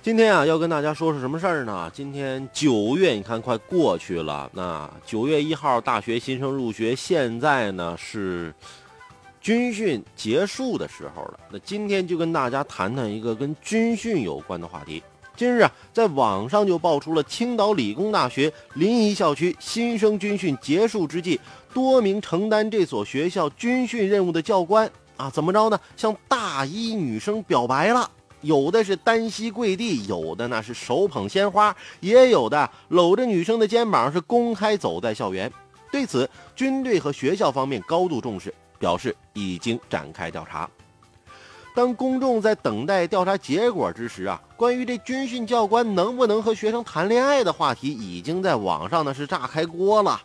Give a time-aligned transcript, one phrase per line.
[0.00, 1.90] 今天啊，要跟大家说说什么事儿呢？
[1.92, 4.48] 今天九月，你看快过去了。
[4.54, 8.54] 那九月一号，大学新生入学，现在呢是
[9.40, 11.40] 军训结束的时候了。
[11.50, 15.02] 那今天就跟大家谈谈一个跟军训有关的话题。
[15.36, 21.40] 近日啊，在网上就爆出了青岛理工大学临沂校区新生军训结束之际，
[21.74, 25.78] 多名承担这所学校军训任务的教官啊，怎么着呢？
[25.96, 28.08] 向大一女生表白了。
[28.40, 35.52] 有的是单膝跪地，有的呢是手捧鲜花，也有的搂着女生的肩膀是公开走在校园。
[35.90, 40.68] 对此，军队和学校方面高度重视，表示已经展开调查。
[41.74, 50.20] 当公众在等待调查结果之时啊，关于这军训教官能不能和学生谈恋爱的话题，已经在网上呢是炸开锅了。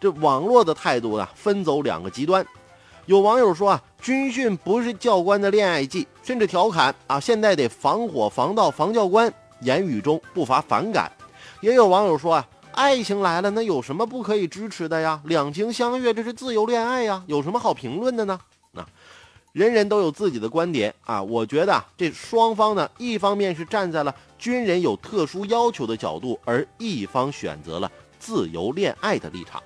[0.00, 2.44] 这网络的态度呢，分走两个极端。
[3.06, 11.10] 有网友说啊，军训不是教官的恋爱季，甚至调侃啊，现在得防火防盗防教官，言语中不乏反感。
[11.60, 15.20] 也有网友说啊，爱情来了，那有什么不可以支持的呀？
[15.24, 18.38] 两情相悦，这是自由恋爱呀，有什么好评论的呢？
[18.70, 18.86] 那
[19.50, 29.60] 人人都有自己的观点啊，我觉得这双方呢，一方面是站在了军人有特殊要求的角度，而一方选择了自由恋爱的立场。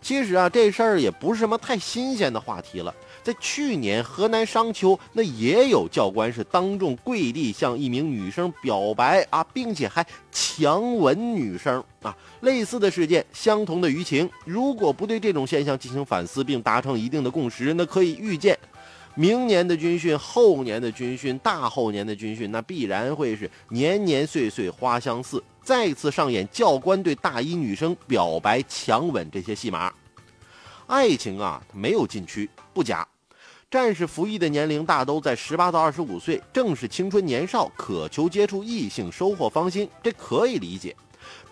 [0.00, 2.94] 其实啊，这事儿也不是什么太新鲜的话题了。
[3.28, 12.16] 在去年河南商丘，那也有教官是当众跪地向一名女生表白啊，并且还强吻女生啊。
[12.40, 18.58] 类似的事件，相同的舆情，如果不对这种现象进行反思并达成一定的共识，那可以预见，
[19.14, 25.44] 明年的军训、后年的军训、大后年的军训，那必然会是年年岁岁花相似。
[25.62, 29.92] 再次上演教官对大一女生表白、强吻这些戏码，
[30.86, 33.06] 爱情啊，它没有禁区，不假。
[33.70, 40.96] 战士服役的年龄大都在十八到二十五岁，正是青春年少，渴求接触异性，收获芳心，这可以理解。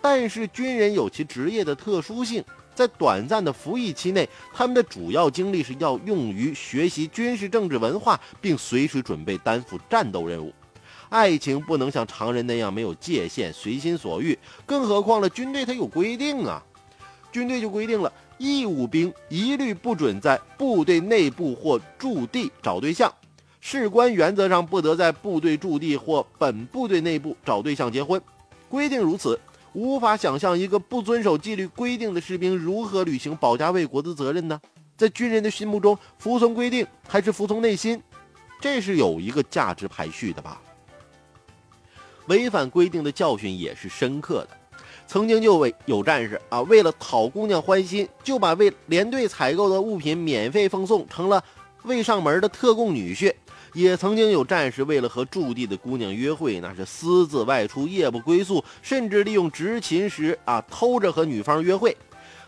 [0.01, 2.43] 但是军人有其职业的特殊性，
[2.73, 10.51] 在短暂的服役期内，他们的主要精力是要用于学习军事政治文化，并随时准备担负战斗任务。
[11.09, 16.63] 爱情不能像常人那样没有界限、随心所欲，更何况了军队它有规定啊！
[17.31, 23.11] 军队就规定了，义务兵一律不准在部队内部或驻地找对象，
[23.59, 28.21] 士官原则上不得在部队驻地或本部队内部找对象结婚。
[28.69, 29.39] 规定如此，
[29.73, 34.59] 无法想象一个不遵守纪律规定的士兵如何履行保家卫国的责任呢？
[34.95, 38.01] 在军人的心目中，服从规定还是服从内心，
[38.59, 40.59] 这是有一个价值排序的吧？
[42.25, 44.56] 违反规定的教训也是深刻的。
[45.07, 51.41] 曾经就为有战士啊，为了讨姑娘欢心，就把为连队采购的物品免费奉送，成了
[51.83, 53.33] 未上门的特供女婿。
[53.73, 61.95] 也曾经有战士为了和驻地的姑娘约会，那是私自外出，夜不归宿，甚至利用执勤时啊偷着和女方约会。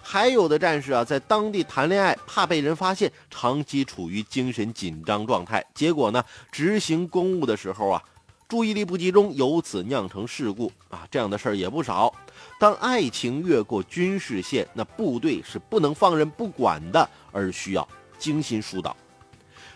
[0.01, 8.03] 还有的战士啊，在当地谈恋爱，怕被人发现，长期处于精神紧张状态，结果呢，执行公务的时候啊。
[8.49, 11.07] 注意力不集中，由此酿成事故啊！
[11.11, 12.11] 这样的事儿也不少。
[12.59, 18.97] 当爱情越过军事线，那部队是不能放任不管的，而需要精心疏导，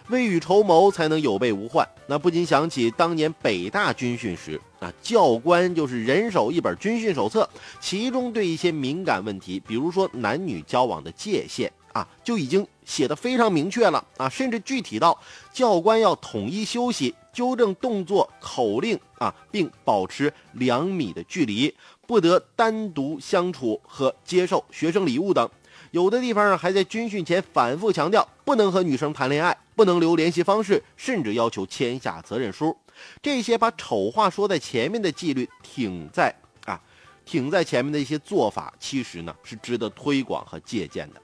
[0.07, 1.87] 未雨绸缪，才能有备无患。
[2.07, 7.47] 那不禁想起当年北大军训时，啊，教官就是人手一本军训手册，
[7.79, 15.17] 其中对一些敏感问题，比如说男女交往的界限啊，就已经写的非常明确了啊，甚至具体到
[15.53, 17.15] 教官要统一休息。
[17.33, 21.73] 纠正动作口令啊，并保持两米的距离，
[22.05, 25.49] 不得单独相处和接受学生礼物等。
[25.89, 32.77] 有的地方还在军训前反复强调，不能和女生谈恋爱，不能留联系方式，甚至要求签下责任书。
[33.19, 36.31] 这些把丑话说在前面的纪律，挺在
[36.67, 36.79] 啊，
[37.25, 41.21] 挺在前面的一些做法，其实呢是值得推广和借鉴的。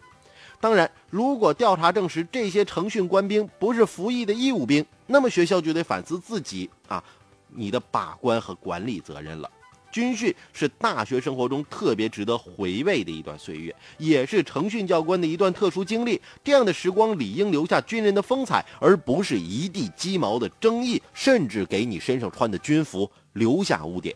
[0.61, 7.03] 当然，如果调查证实这些成训官兵不是服役的义务兵，那么学校就得反思自己啊，
[7.47, 9.49] 你的把关和管理责任了。
[9.91, 16.21] 军训是大学生活中特别值得回味的一段岁月，也是成训教官的一段特殊经历。
[16.43, 24.15] 这样的时光理应留下军人的风采，而不是一地鸡毛的争议，甚至给你身上穿的军服留下污点。